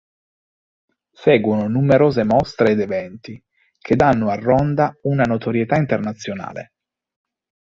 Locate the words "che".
3.77-3.95